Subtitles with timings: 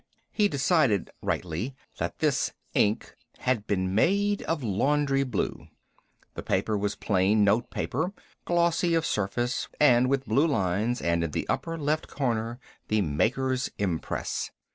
[0.31, 5.67] He decided, rightly, that this "ink" had been made of laundry blue.
[6.33, 8.11] The paper was plain note paper,
[8.43, 13.69] glossy of surface and with blue lines, and, in the upper left corner, the maker's
[13.77, 14.49] impress.